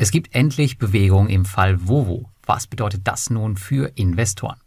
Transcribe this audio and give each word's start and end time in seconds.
Es 0.00 0.12
gibt 0.12 0.32
endlich 0.32 0.78
Bewegung 0.78 1.28
im 1.28 1.44
Fall 1.44 1.88
Vovo. 1.88 2.30
Was 2.46 2.68
bedeutet 2.68 3.00
das 3.02 3.30
nun 3.30 3.56
für 3.56 3.90
Investoren? 3.96 4.60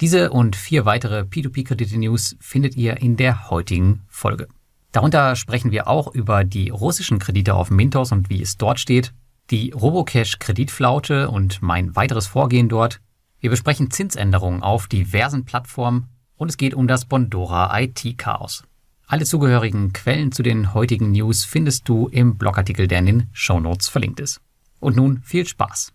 Diese 0.00 0.32
und 0.32 0.56
vier 0.56 0.84
weitere 0.84 1.20
P2P-Kredite-News 1.20 2.34
findet 2.40 2.76
ihr 2.76 2.96
in 2.96 3.16
der 3.16 3.48
heutigen 3.48 4.02
Folge. 4.08 4.48
Darunter 4.90 5.36
sprechen 5.36 5.70
wir 5.70 5.86
auch 5.86 6.12
über 6.12 6.42
die 6.42 6.70
russischen 6.70 7.20
Kredite 7.20 7.54
auf 7.54 7.70
Mintos 7.70 8.10
und 8.10 8.28
wie 8.28 8.42
es 8.42 8.56
dort 8.56 8.80
steht, 8.80 9.14
die 9.50 9.70
Robocash-Kreditflaute 9.70 11.30
und 11.30 11.62
mein 11.62 11.94
weiteres 11.94 12.26
Vorgehen 12.26 12.68
dort. 12.68 13.00
Wir 13.38 13.50
besprechen 13.50 13.92
Zinsänderungen 13.92 14.64
auf 14.64 14.88
diversen 14.88 15.44
Plattformen 15.44 16.08
und 16.34 16.48
es 16.48 16.56
geht 16.56 16.74
um 16.74 16.88
das 16.88 17.04
Bondora 17.04 17.80
IT-Chaos. 17.80 18.64
Alle 19.06 19.26
zugehörigen 19.26 19.92
Quellen 19.92 20.32
zu 20.32 20.42
den 20.42 20.74
heutigen 20.74 21.12
News 21.12 21.44
findest 21.44 21.88
du 21.88 22.08
im 22.08 22.36
Blogartikel, 22.36 22.88
der 22.88 22.98
in 22.98 23.06
den 23.06 23.28
Shownotes 23.32 23.88
verlinkt 23.88 24.18
ist. 24.18 24.40
Und 24.82 24.96
nun 24.96 25.22
viel 25.22 25.46
Spaß. 25.46 25.92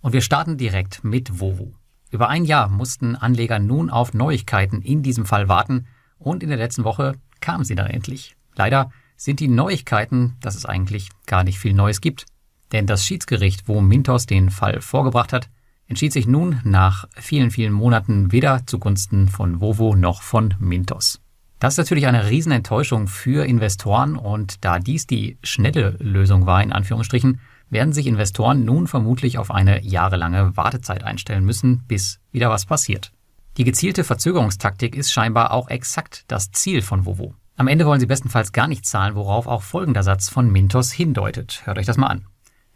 Und 0.00 0.12
wir 0.12 0.20
starten 0.20 0.58
direkt 0.58 1.02
mit 1.02 1.40
Vovo. 1.40 1.74
Über 2.12 2.28
ein 2.28 2.44
Jahr 2.44 2.68
mussten 2.68 3.16
Anleger 3.16 3.58
nun 3.58 3.90
auf 3.90 4.14
Neuigkeiten 4.14 4.80
in 4.80 5.02
diesem 5.02 5.26
Fall 5.26 5.48
warten 5.48 5.88
und 6.20 6.44
in 6.44 6.48
der 6.48 6.56
letzten 6.56 6.84
Woche 6.84 7.16
kamen 7.40 7.64
sie 7.64 7.74
dann 7.74 7.88
endlich. 7.88 8.36
Leider 8.54 8.92
sind 9.16 9.40
die 9.40 9.48
Neuigkeiten, 9.48 10.36
dass 10.40 10.54
es 10.54 10.66
eigentlich 10.66 11.08
gar 11.26 11.42
nicht 11.42 11.58
viel 11.58 11.74
Neues 11.74 12.00
gibt. 12.00 12.26
Denn 12.70 12.86
das 12.86 13.04
Schiedsgericht, 13.04 13.66
wo 13.66 13.80
Mintos 13.80 14.26
den 14.26 14.50
Fall 14.50 14.82
vorgebracht 14.82 15.32
hat, 15.32 15.50
entschied 15.88 16.12
sich 16.12 16.28
nun 16.28 16.60
nach 16.62 17.06
vielen, 17.16 17.50
vielen 17.50 17.72
Monaten 17.72 18.30
weder 18.30 18.64
zugunsten 18.68 19.26
von 19.26 19.60
Vovo 19.60 19.96
noch 19.96 20.22
von 20.22 20.54
Mintos. 20.60 21.20
Das 21.58 21.74
ist 21.74 21.78
natürlich 21.78 22.06
eine 22.06 22.30
Riesenenttäuschung 22.30 23.08
für 23.08 23.44
Investoren 23.44 24.14
und 24.14 24.64
da 24.64 24.78
dies 24.78 25.08
die 25.08 25.38
schnelle 25.42 25.96
Lösung 25.98 26.46
war, 26.46 26.62
in 26.62 26.72
Anführungsstrichen, 26.72 27.40
werden 27.70 27.92
sich 27.92 28.06
Investoren 28.06 28.64
nun 28.64 28.86
vermutlich 28.86 29.38
auf 29.38 29.50
eine 29.50 29.82
jahrelange 29.82 30.56
Wartezeit 30.56 31.04
einstellen 31.04 31.44
müssen, 31.44 31.84
bis 31.86 32.20
wieder 32.32 32.50
was 32.50 32.66
passiert. 32.66 33.12
Die 33.56 33.64
gezielte 33.64 34.04
Verzögerungstaktik 34.04 34.94
ist 34.94 35.12
scheinbar 35.12 35.52
auch 35.52 35.68
exakt 35.68 36.24
das 36.28 36.52
Ziel 36.52 36.82
von 36.82 37.06
Vovo. 37.06 37.34
Am 37.56 37.66
Ende 37.66 37.86
wollen 37.86 37.98
sie 37.98 38.06
bestenfalls 38.06 38.52
gar 38.52 38.68
nicht 38.68 38.86
zahlen, 38.86 39.16
worauf 39.16 39.48
auch 39.48 39.62
folgender 39.62 40.04
Satz 40.04 40.28
von 40.28 40.48
Mintos 40.50 40.92
hindeutet. 40.92 41.62
Hört 41.64 41.78
euch 41.78 41.86
das 41.86 41.96
mal 41.96 42.06
an. 42.06 42.26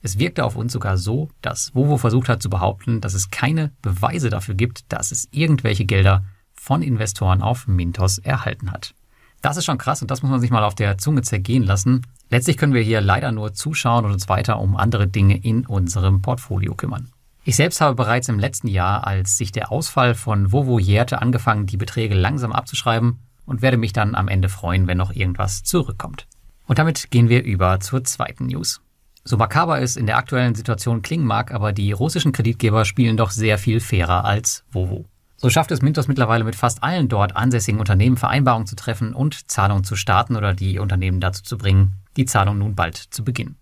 Es 0.03 0.19
wirkte 0.19 0.45
auf 0.45 0.57
uns 0.57 0.73
sogar 0.73 0.99
so, 0.99 1.31
dass 1.41 1.73
Vovo 1.75 1.97
versucht 1.97 2.29
hat 2.29 2.43
zu 2.43 2.51
behaupten, 2.51 3.01
dass 3.01 3.15
es 3.15 3.31
keine 3.31 3.71
Beweise 3.81 4.29
dafür 4.29 4.57
gibt, 4.57 4.93
dass 4.93 5.13
es 5.13 5.29
irgendwelche 5.31 5.85
Gelder 5.85 6.25
von 6.53 6.83
Investoren 6.83 7.43
auf 7.43 7.69
Mintos 7.69 8.19
erhalten 8.19 8.73
hat. 8.73 8.95
Das 9.41 9.57
ist 9.57 9.65
schon 9.65 9.79
krass 9.79 10.03
und 10.03 10.11
das 10.11 10.23
muss 10.23 10.31
man 10.33 10.41
sich 10.41 10.51
mal 10.51 10.65
auf 10.65 10.75
der 10.75 10.99
Zunge 10.99 11.23
zergehen 11.23 11.63
lassen. 11.63 12.03
Letztlich 12.33 12.57
können 12.57 12.73
wir 12.73 12.81
hier 12.81 13.03
leider 13.03 13.31
nur 13.31 13.53
zuschauen 13.53 14.07
und 14.07 14.13
uns 14.13 14.27
weiter 14.27 14.59
um 14.59 14.75
andere 14.75 15.07
Dinge 15.07 15.37
in 15.37 15.67
unserem 15.67 16.23
Portfolio 16.23 16.75
kümmern. 16.75 17.11
Ich 17.45 17.57
selbst 17.57 17.83
habe 17.83 17.95
bereits 17.95 18.31
im 18.31 18.39
letzten 18.39 18.69
Jahr, 18.69 19.07
als 19.07 19.37
sich 19.37 19.53
der 19.53 19.71
Ausfall 19.71 20.15
von 20.15 20.51
Vovo 20.51 20.79
jährte, 20.79 21.21
angefangen, 21.21 21.67
die 21.67 21.77
Beträge 21.77 22.15
langsam 22.15 22.53
abzuschreiben 22.53 23.19
und 23.45 23.61
werde 23.61 23.77
mich 23.77 23.93
dann 23.93 24.15
am 24.15 24.29
Ende 24.29 24.49
freuen, 24.49 24.87
wenn 24.87 24.97
noch 24.97 25.15
irgendwas 25.15 25.63
zurückkommt. 25.63 26.27
Und 26.67 26.79
damit 26.79 27.11
gehen 27.11 27.29
wir 27.29 27.45
über 27.45 27.81
zur 27.81 28.03
zweiten 28.03 28.47
News. 28.47 28.81
So 29.25 29.37
makaber 29.37 29.83
es 29.83 29.97
in 29.97 30.07
der 30.07 30.17
aktuellen 30.17 30.55
Situation 30.55 31.03
klingen 31.03 31.27
mag, 31.27 31.53
aber 31.53 31.75
die 31.75 31.93
russischen 31.93 32.33
Kreditgeber 32.33 32.87
spielen 32.87 33.19
doch 33.19 33.31
sehr 33.31 33.59
viel 33.59 33.79
fairer 33.79 34.25
als 34.25 34.65
Vovo. 34.71 35.05
So 35.43 35.51
schafft 35.51 35.73
es 35.73 35.83
Mintos 35.83 36.07
mittlerweile 36.07 36.45
mit 36.45 36.55
fast 36.55 36.85
allen 36.85 37.09
dort 37.09 37.35
ansässigen 37.35 37.81
Unternehmen 37.81 38.17
Vereinbarungen 38.17 38.69
zu 38.69 38.77
treffen 38.77 39.13
und 39.13 39.51
Zahlungen 39.51 39.83
zu 39.83 39.97
starten 39.97 40.37
oder 40.37 40.55
die 40.55 40.79
Unternehmen 40.79 41.19
dazu 41.19 41.43
zu 41.43 41.59
bringen, 41.59 41.97
die 42.17 42.27
Zahlung 42.27 42.59
nun 42.59 42.77
bald 42.77 42.95
zu 42.97 43.25
beginnen. 43.25 43.57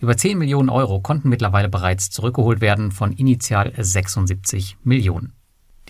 Über 0.00 0.16
10 0.16 0.38
Millionen 0.38 0.70
Euro 0.70 1.00
konnten 1.00 1.28
mittlerweile 1.28 1.68
bereits 1.68 2.08
zurückgeholt 2.08 2.62
werden 2.62 2.90
von 2.90 3.12
initial 3.12 3.70
76 3.76 4.78
Millionen. 4.82 5.34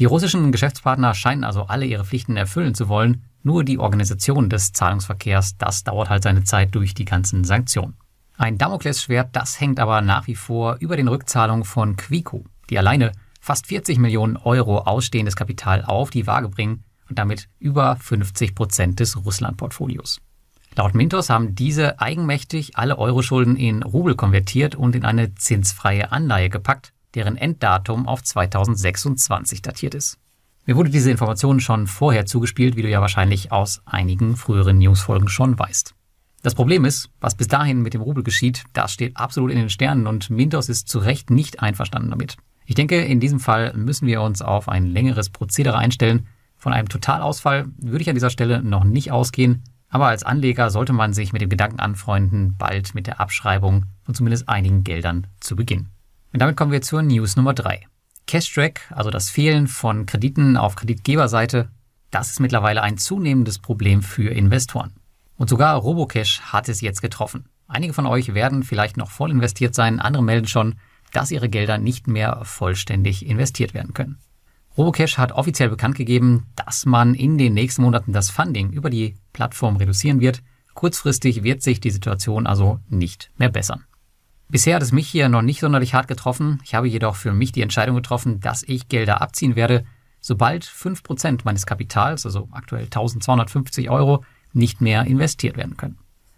Die 0.01 0.05
russischen 0.05 0.51
Geschäftspartner 0.51 1.15
scheinen 1.15 1.45
also 1.45 1.63
alle 1.63 1.87
ihre 1.87 2.05
Pflichten 2.05 2.37
erfüllen 2.37 2.75
zu 2.75 2.89
wollen, 2.89 3.23
nur 3.45 3.63
die 3.63 3.79
Organisation 3.79 4.51
des 4.51 4.73
Zahlungsverkehrs, 4.73 5.59
das 5.59 5.85
dauert 5.85 6.11
halt 6.11 6.25
seine 6.25 6.43
Zeit 6.43 6.75
durch 6.75 6.93
die 6.93 7.05
ganzen 7.05 7.45
Sanktionen. 7.45 7.95
Ein 8.37 8.59
Damoklesschwert, 8.59 9.29
das 9.37 9.61
hängt 9.61 9.79
aber 9.79 10.01
nach 10.01 10.27
wie 10.27 10.35
vor 10.35 10.79
über 10.81 10.97
den 10.97 11.07
Rückzahlungen 11.07 11.65
von 11.65 11.95
Quico, 11.95 12.45
die 12.69 12.79
alleine 12.79 13.13
fast 13.47 13.69
40 13.69 13.99
Millionen 13.99 14.37
Euro 14.37 14.79
ausstehendes 14.79 15.37
Kapital 15.37 15.85
auf 15.85 16.11
die 16.11 16.27
Waage 16.27 16.49
bringen 16.49 16.83
und 17.09 17.17
damit 17.17 17.49
über 17.61 17.95
50 17.95 18.57
Prozent 18.57 18.99
des 18.99 19.25
Russland-Portfolios. 19.25 20.21
Laut 20.75 20.97
Mintos 20.97 21.31
haben 21.31 21.55
diese 21.55 22.01
eigenmächtig 22.01 22.77
alle 22.77 22.99
Euroschulden 22.99 23.55
in 23.57 23.85
Rubel 23.85 24.17
konvertiert 24.17 24.75
und 24.75 24.97
in 24.97 25.05
eine 25.05 25.37
zinsfreie 25.37 26.11
Anleihe 26.11 26.51
gepackt, 26.51 26.93
deren 27.15 27.37
Enddatum 27.37 28.09
auf 28.09 28.23
2026 28.25 29.63
datiert 29.63 29.95
ist. 29.95 30.19
Mir 30.67 30.75
wurde 30.75 30.91
diese 30.91 31.13
Information 31.13 31.61
schon 31.61 31.87
vorher 31.87 32.27
zugespielt, 32.27 32.75
wie 32.75 32.83
du 32.83 32.91
ja 32.91 33.01
wahrscheinlich 33.01 33.53
aus 33.53 33.81
einigen 33.87 34.37
früheren 34.37 34.79
Newsfolgen 34.79 35.29
schon 35.29 35.57
weißt. 35.57 35.95
Das 36.43 36.57
Problem 36.57 36.85
ist, 36.85 37.11
was 37.21 37.37
bis 37.37 37.47
dahin 37.47 37.81
mit 37.83 37.95
dem 37.95 38.03
Rubel 38.03 38.25
geschieht, 38.25 38.65
das 38.73 38.93
steht 38.93 39.17
absolut 39.17 39.53
in 39.53 39.59
den 39.59 39.71
Sternen 39.71 40.09
und 40.09 40.31
Mintos 40.31 40.69
ist 40.69 40.89
zu 40.89 40.99
Recht 40.99 41.31
nicht 41.31 41.61
einverstanden 41.61 42.11
damit. 42.11 42.37
Ich 42.67 42.75
denke, 42.75 43.01
in 43.01 43.21
diesem 43.21 43.39
Fall 43.41 43.73
müssen 43.75 44.07
wir 44.07 44.21
uns 44.21 44.43
auf 44.43 44.69
ein 44.69 44.87
längeres 44.87 45.31
Prozedere 45.31 45.79
einstellen. 45.79 46.27
Von 46.57 46.73
einem 46.73 46.89
Totalausfall 46.89 47.67
würde 47.79 48.03
ich 48.03 48.09
an 48.09 48.17
dieser 48.17 48.31
Stelle 48.31 48.63
noch 48.63 48.83
nicht 48.83 49.13
ausgehen, 49.13 49.63
aber 49.89 50.09
als 50.09 50.25
Anleger 50.25 50.71
sollte 50.71 50.93
man 50.93 51.13
sich 51.13 51.33
mit 51.33 51.43
dem 51.43 51.49
Gedanken 51.49 51.79
anfreunden, 51.79 52.57
bald 52.59 52.95
mit 52.95 53.07
der 53.07 53.21
Abschreibung 53.21 53.87
von 54.03 54.15
zumindest 54.15 54.49
einigen 54.49 54.83
Geldern 54.83 55.29
zu 55.39 55.55
beginnen. 55.55 55.91
Und 56.33 56.41
damit 56.41 56.57
kommen 56.57 56.73
wir 56.73 56.83
zur 56.83 57.03
News 57.03 57.37
Nummer 57.37 57.55
3. 57.55 57.87
Cashtrack, 58.27 58.81
also 58.91 59.11
das 59.11 59.31
Fehlen 59.31 59.69
von 59.69 60.05
Krediten 60.05 60.57
auf 60.57 60.75
Kreditgeberseite, 60.75 61.69
das 62.11 62.31
ist 62.31 62.41
mittlerweile 62.41 62.83
ein 62.83 62.99
zunehmendes 62.99 63.61
Problem 63.61 64.03
für 64.03 64.31
Investoren. 64.31 64.95
Und 65.37 65.49
sogar 65.49 65.77
Robocash 65.77 66.41
hat 66.41 66.69
es 66.69 66.81
jetzt 66.81 67.03
getroffen. 67.03 67.45
Einige 67.69 67.93
von 67.93 68.07
euch 68.07 68.35
werden 68.35 68.65
vielleicht 68.65 68.97
noch 68.97 69.11
voll 69.11 69.31
investiert 69.31 69.75
sein, 69.75 70.01
andere 70.01 70.23
melden 70.23 70.49
schon, 70.49 70.77
dass 71.17 71.31
ihre 71.31 71.49
Gelder 71.49 71.79
nicht 71.79 72.09
mehr 72.09 72.41
vollständig 72.43 73.25
investiert 73.27 73.73
werden 73.73 73.95
können. 73.95 74.19
Robocash 74.77 75.17
hat 75.17 75.33
offiziell 75.33 75.71
bekannt 75.71 75.97
gegeben, 75.97 76.49
dass 76.57 76.85
man 76.85 77.15
in 77.15 77.39
den 77.39 77.55
nächsten 77.55 77.81
Monaten 77.81 78.13
das 78.13 78.29
Funding 78.29 78.71
über 78.71 78.91
die 78.91 79.17
Plattform 79.33 79.77
reduzieren 79.77 80.21
wird. 80.21 80.43
Kurzfristig 80.75 81.43
wird 81.43 81.63
sich 81.63 81.81
die 81.81 81.91
Situation 81.91 82.47
also 82.47 82.81
nicht 82.91 83.31
mehr 83.39 83.49
bessern. 83.49 83.85
Bisher 84.49 84.77
hat 84.77 84.83
es 84.83 84.93
mich 84.93 85.09
hier 85.09 85.31
noch 85.31 85.41
nicht 85.41 85.61
sonderlich 85.61 85.95
hart 85.95 86.07
getroffen. 86.07 86.61
Ich 86.65 86.75
habe 86.75 86.87
jedoch 86.87 87.17
für 87.17 87.33
mich 87.33 87.51
die 87.51 87.63
Entscheidung 87.63 87.97
getroffen, 87.97 88.41
dass 88.41 88.63
ich 88.63 88.89
Gelder 88.89 89.23
abziehen 89.23 89.57
werde, 89.57 89.87
sobald 90.21 90.67
5% 90.67 91.41
meines 91.45 91.65
Kapitals, 91.65 92.27
also 92.27 92.51
aktuell 92.53 92.85
1250 92.85 93.89
Euro, 93.89 94.23
nicht 94.53 94.83
mehr 94.83 95.07
investiert 95.07 95.57
werden 95.57 95.79
können. 95.79 95.97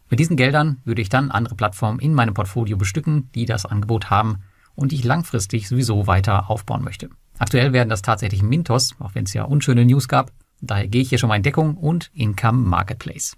Mit 0.09 0.21
diesen 0.21 0.37
Geldern 0.37 0.81
würde 0.85 1.03
ich 1.03 1.09
dann 1.09 1.33
andere 1.33 1.57
Plattformen 1.57 1.99
in 1.99 2.15
meinem 2.15 2.35
Portfolio 2.35 2.77
bestücken, 2.77 3.29
die 3.35 3.45
das 3.45 3.67
Angebot 3.67 4.09
haben 4.09 4.45
und 4.79 4.93
die 4.93 4.97
ich 4.97 5.05
langfristig 5.05 5.69
sowieso 5.69 6.07
weiter 6.07 6.49
aufbauen 6.49 6.85
möchte. 6.85 7.11
Aktuell 7.39 7.73
werden 7.73 7.89
das 7.89 8.01
tatsächlich 8.01 8.43
Mintos, 8.43 8.95
auch 9.01 9.15
wenn 9.15 9.25
es 9.25 9.35
ja 9.35 9.43
unschöne 9.43 9.85
News 9.85 10.07
gab. 10.07 10.31
Daher 10.61 10.87
gehe 10.87 11.03
ich 11.03 11.09
hier 11.09 11.19
schon 11.19 11.29
mal 11.29 11.37
in 11.37 11.43
Deckung 11.43 11.77
und 11.77 12.11
Income 12.15 12.59
Marketplace. 12.59 13.37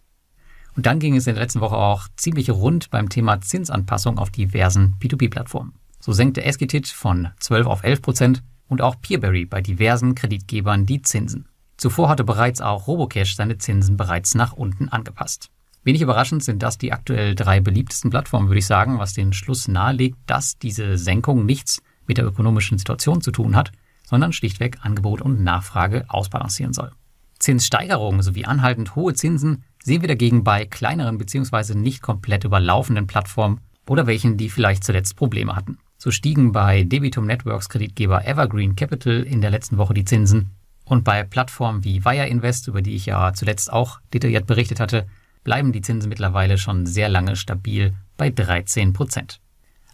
Und 0.77 0.85
dann 0.85 0.99
ging 0.99 1.17
es 1.17 1.27
in 1.27 1.35
der 1.35 1.43
letzten 1.43 1.61
Woche 1.61 1.77
auch 1.77 2.09
ziemlich 2.17 2.51
rund 2.51 2.91
beim 2.91 3.09
Thema 3.09 3.41
Zinsanpassung 3.41 4.19
auf 4.19 4.31
diversen 4.31 4.97
P2P-Plattformen. 5.01 5.73
So 5.99 6.13
senkte 6.13 6.45
Esketit 6.45 6.89
von 6.89 7.29
12 7.41 7.67
auf 7.67 7.85
11 7.85 8.03
Prozent 8.03 8.43
und 8.69 8.83
auch 8.83 9.01
Peerberry 9.01 9.47
bei 9.47 9.63
diversen 9.63 10.15
Kreditgebern 10.15 10.85
die 10.85 11.01
Zinsen. 11.01 11.49
Zuvor 11.79 12.11
hatte 12.11 12.25
bereits 12.25 12.61
auch 12.61 12.87
Robocash 12.87 13.35
seine 13.35 13.57
Zinsen 13.57 13.97
bereits 13.97 14.35
nach 14.35 14.53
unten 14.53 14.91
angepasst. 14.91 15.51
Wenig 15.83 16.03
überraschend 16.03 16.45
sind 16.45 16.63
das 16.63 16.77
die 16.77 16.93
aktuell 16.93 17.35
drei 17.35 17.61
beliebtesten 17.61 18.11
Plattformen, 18.11 18.49
würde 18.49 18.59
ich 18.59 18.67
sagen, 18.67 18.99
was 18.99 19.15
den 19.15 19.33
Schluss 19.33 19.67
nahelegt, 19.67 20.19
dass 20.27 20.59
diese 20.59 20.99
Senkung 20.99 21.47
nichts 21.47 21.83
mit 22.07 22.19
der 22.19 22.27
ökonomischen 22.27 22.77
Situation 22.77 23.23
zu 23.23 23.31
tun 23.31 23.57
hat, 23.57 23.73
sondern 24.05 24.33
schlichtweg 24.33 24.79
Angebot 24.83 25.23
und 25.23 25.43
Nachfrage 25.43 26.05
ausbalancieren 26.09 26.75
soll. 26.75 26.91
Zinssteigerungen 27.39 28.23
sowie 28.23 28.45
anhaltend 28.45 28.95
hohe 28.95 29.15
Zinsen 29.15 29.65
sehen 29.83 30.03
wir 30.03 30.09
dagegen 30.09 30.45
bei 30.45 30.67
kleineren 30.67 31.17
bzw. 31.17 31.75
nicht 31.75 32.03
komplett 32.03 32.45
überlaufenden 32.45 33.07
Plattformen 33.07 33.61
oder 33.89 34.07
welchen, 34.07 34.37
die 34.37 34.51
vielleicht 34.51 34.85
zuletzt 34.85 35.17
Probleme 35.17 35.57
hatten. 35.57 35.79
So 35.97 36.11
stiegen 36.11 36.53
bei 36.53 36.83
Debitum 36.83 37.27
Networks 37.27 37.69
Kreditgeber 37.69 38.27
Evergreen 38.27 38.77
Capital 38.77 39.23
in 39.23 39.41
der 39.41 39.51
letzten 39.51 39.79
Woche 39.79 39.95
die 39.95 40.05
Zinsen 40.05 40.51
und 40.85 41.05
bei 41.05 41.23
Plattformen 41.23 41.85
wie 41.85 42.05
Wire 42.05 42.27
Invest, 42.27 42.69
über 42.69 42.83
die 42.83 42.95
ich 42.95 43.07
ja 43.07 43.33
zuletzt 43.33 43.73
auch 43.73 44.01
detailliert 44.13 44.47
berichtet 44.47 44.81
hatte, 44.81 45.07
bleiben 45.45 45.73
die 45.73 45.81
Zinsen 45.81 46.09
mittlerweile 46.09 46.59
schon 46.59 46.87
sehr 46.87 47.09
lange 47.09 47.37
stabil 47.37 47.95
bei 48.17 48.31
13 48.31 48.93
Prozent. 48.93 49.41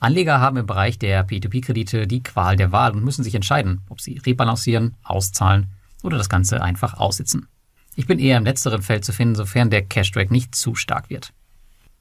Anleger 0.01 0.41
haben 0.41 0.59
im 0.59 0.67
Bereich 0.67 0.99
der 0.99 1.27
P2P-Kredite 1.27 2.07
die 2.07 2.23
Qual 2.23 2.57
der 2.57 2.73
Wahl 2.73 2.93
und 2.93 3.05
müssen 3.05 3.25
sich 3.25 3.35
entscheiden, 3.35 3.81
ob 3.89 4.01
sie 4.01 4.19
rebalancieren, 4.19 4.95
auszahlen 5.03 5.69
oder 6.03 6.19
das 6.19 6.29
Ganze 6.29 6.63
einfach 6.63 6.95
aussitzen. 6.95 7.49
Ich 7.95 8.07
bin 8.07 8.19
eher 8.19 8.37
im 8.37 8.45
letzteren 8.45 8.83
Feld 8.83 9.05
zu 9.05 9.13
finden, 9.13 9.37
sofern 9.37 9.71
der 9.71 9.83
Cash-Drag 9.83 10.29
nicht 10.29 10.55
zu 10.55 10.75
stark 10.75 11.09
wird. 11.09 11.33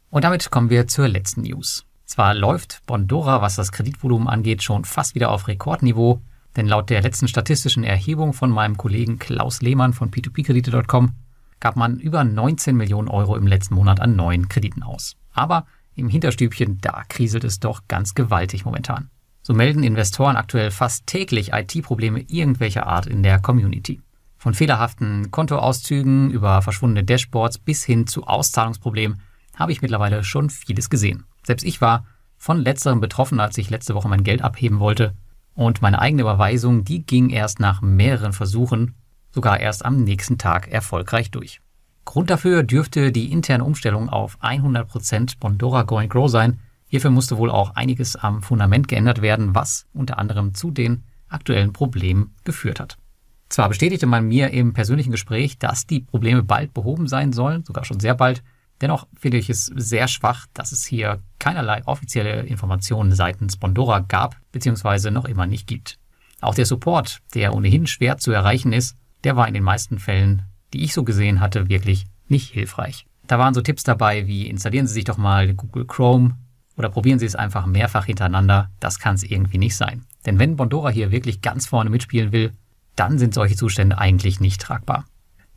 Und 0.10 0.24
damit 0.24 0.52
kommen 0.52 0.70
wir 0.70 0.88
zur 0.88 1.08
letzten 1.08 1.44
News. 1.44 1.86
Zwar 2.06 2.36
läuft 2.36 2.82
Bondora, 2.86 3.42
was 3.42 3.56
das 3.56 3.72
Kreditvolumen 3.72 4.28
angeht, 4.28 4.62
schon 4.62 4.86
fast 4.86 5.16
wieder 5.16 5.32
auf 5.32 5.48
Rekordniveau, 5.48 6.22
denn 6.56 6.68
laut 6.68 6.90
der 6.90 7.02
letzten 7.02 7.28
statistischen 7.28 7.84
Erhebung 7.84 8.34
von 8.34 8.50
meinem 8.50 8.78
Kollegen 8.78 9.20
Klaus 9.20 9.62
Lehmann 9.62 9.94
von 9.94 10.12
p2pkredite.com 10.12 11.14
gab 11.60 11.76
man 11.76 12.00
über 12.00 12.24
19 12.24 12.76
Millionen 12.76 13.08
Euro 13.08 13.36
im 13.36 13.48
letzten 13.48 13.76
Monat 13.76 14.00
an 14.00 14.16
neuen 14.16 14.50
Krediten 14.50 14.84
aus. 14.84 15.16
Aber 15.34 15.66
im 15.96 16.10
Hinterstübchen, 16.10 16.80
da 16.82 17.04
kriselt 17.08 17.44
es 17.44 17.60
doch 17.60 17.84
ganz 17.88 18.14
gewaltig 18.16 18.66
momentan. 18.66 19.10
So 19.42 19.54
melden 19.54 19.84
Investoren 19.84 20.38
aktuell 20.38 20.72
fast 20.72 21.08
täglich 21.08 21.54
IT-Probleme 21.54 22.22
irgendwelcher 22.22 22.88
Art 22.88 23.06
in 23.06 23.24
der 23.24 23.40
Community. 23.40 24.02
Von 24.38 24.54
fehlerhaften 24.54 25.32
Kontoauszügen 25.32 26.30
über 26.32 26.62
verschwundene 26.62 27.04
Dashboards 27.04 27.58
bis 27.60 27.84
hin 27.84 28.08
zu 28.08 28.26
Auszahlungsproblemen 28.26 29.22
habe 29.56 29.72
ich 29.72 29.82
mittlerweile 29.82 30.24
schon 30.24 30.50
vieles 30.50 30.90
gesehen. 30.90 31.26
Selbst 31.44 31.64
ich 31.64 31.82
war 31.82 32.06
von 32.38 32.60
letzterem 32.60 33.00
betroffen, 33.00 33.40
als 33.40 33.58
ich 33.58 33.70
letzte 33.70 33.96
Woche 33.96 34.10
mein 34.10 34.24
Geld 34.24 34.42
abheben 34.42 34.80
wollte. 34.80 35.16
Und 35.54 35.82
meine 35.82 36.00
eigene 36.00 36.24
Überweisung, 36.24 36.84
die 36.84 37.06
ging 37.06 37.30
erst 37.30 37.60
nach 37.60 37.82
mehreren 37.82 38.34
Versuchen, 38.34 38.96
sogar 39.36 39.60
erst 39.60 39.86
am 39.86 40.04
nächsten 40.04 40.40
Tag 40.40 40.68
erfolgreich 40.70 41.30
durch. 41.30 41.62
Grund 42.06 42.32
dafür 42.32 42.64
dürfte 42.64 43.12
die 43.12 43.32
interne 43.32 43.64
Umstellung 43.64 44.10
auf 44.10 44.40
100% 44.42 45.40
Bondora 45.40 45.84
Go 45.84 45.98
and 45.98 46.10
Grow 46.10 46.30
sein. 46.30 46.60
Hierfür 46.88 47.12
musste 47.12 47.38
wohl 47.38 47.52
auch 47.52 47.76
einiges 47.76 48.16
am 48.16 48.42
Fundament 48.42 48.88
geändert 48.88 49.22
werden, 49.22 49.54
was 49.54 49.86
unter 49.94 50.18
anderem 50.18 50.56
zu 50.56 50.72
den 50.72 51.04
aktuellen 51.28 51.74
Problemen 51.74 52.34
geführt 52.46 52.80
hat. 52.80 52.98
Zwar 53.50 53.70
bestätigte 53.70 54.08
man 54.08 54.28
mir 54.28 54.52
im 54.52 54.74
persönlichen 54.74 55.12
Gespräch, 55.12 55.60
dass 55.60 55.86
die 55.86 56.00
Probleme 56.00 56.42
bald 56.42 56.74
behoben 56.74 57.08
sein 57.08 57.34
sollen, 57.34 57.64
sogar 57.64 57.86
schon 57.86 58.00
sehr 58.00 58.16
bald, 58.16 58.42
Dennoch 58.82 59.08
finde 59.18 59.38
ich 59.38 59.50
es 59.50 59.66
sehr 59.68 60.08
schwach, 60.08 60.48
dass 60.54 60.72
es 60.72 60.86
hier 60.86 61.22
keinerlei 61.40 61.82
offizielle 61.86 62.42
Informationen 62.42 63.14
seitens 63.14 63.58
Bondora 63.58 64.00
gab 64.00 64.36
bzw. 64.52 65.12
noch 65.12 65.26
immer 65.26 65.46
nicht 65.46 65.68
gibt. 65.68 65.98
Auch 66.42 66.56
der 66.56 66.66
Support, 66.66 67.22
der 67.34 67.56
ohnehin 67.56 67.88
schwer 67.88 68.18
zu 68.18 68.32
erreichen 68.32 68.74
ist, 68.74 68.98
der 69.26 69.36
war 69.36 69.48
in 69.48 69.54
den 69.54 69.64
meisten 69.64 70.00
Fällen, 70.00 70.44
die 70.74 70.84
ich 70.84 70.94
so 70.94 71.04
gesehen 71.04 71.42
hatte, 71.42 71.68
wirklich 71.68 72.06
nicht 72.28 72.52
hilfreich. 72.52 73.06
Da 73.28 73.40
waren 73.40 73.54
so 73.54 73.62
Tipps 73.62 73.84
dabei 73.84 74.28
wie 74.28 74.48
installieren 74.48 74.88
Sie 74.88 74.94
sich 74.94 75.04
doch 75.04 75.18
mal 75.18 75.54
Google 75.54 75.86
Chrome 75.86 76.38
oder 76.78 76.90
probieren 76.90 77.20
Sie 77.20 77.26
es 77.26 77.36
einfach 77.36 77.66
mehrfach 77.66 78.06
hintereinander. 78.06 78.70
Das 78.80 79.00
kann 79.00 79.16
es 79.16 79.24
irgendwie 79.24 79.58
nicht 79.58 79.76
sein. 79.76 80.06
Denn 80.26 80.40
wenn 80.40 80.56
Bondora 80.56 80.90
hier 80.90 81.12
wirklich 81.12 81.42
ganz 81.42 81.66
vorne 81.66 81.90
mitspielen 81.90 82.32
will, 82.32 82.52
dann 82.96 83.18
sind 83.18 83.34
solche 83.34 83.56
Zustände 83.56 83.98
eigentlich 83.98 84.40
nicht 84.40 84.62
tragbar. 84.62 85.06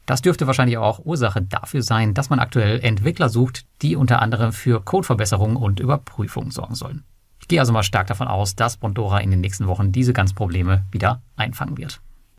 Das 0.07 0.23
dürfte 0.23 0.47
wahrscheinlich 0.47 0.79
auch 0.79 1.05
Ursache 1.05 1.43
dafür 1.43 1.83
sein, 1.83 2.15
dass 2.15 2.31
man 2.31 2.39
aktuell 2.39 2.81
Entwickler 2.81 3.29
sucht, 3.29 3.67
die 3.83 3.95
unter 3.95 4.23
anderem 4.23 4.53
für 4.53 4.81
Codeverbesserungen 4.81 5.57
und 5.57 5.81
Überprüfungen 5.81 6.51
sorgen 6.51 6.75
sollen. 6.75 7.05
Ich 7.41 7.49
gehe 7.49 7.61
also 7.61 7.73
mal 7.73 7.83
stark 7.83 8.07
davon 8.07 8.29
aus, 8.29 8.57
dass 8.57 8.79
Bondora 8.79 9.19
in 9.19 9.31
den 9.31 9.41
nächsten 9.41 9.67
Wochen 9.67 9.93
diese 9.93 10.15
ganzen 10.15 10.35
Probleme 10.35 10.87
wieder 10.91 11.21
einfangen 11.37 11.77
wird. 11.77 12.01